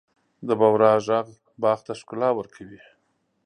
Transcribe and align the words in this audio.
د 0.47 0.49
بورا 0.59 0.93
ږغ 1.05 1.27
باغ 1.61 1.79
ته 1.85 1.93
ښکلا 1.99 2.29
ورکوي. 2.35 2.81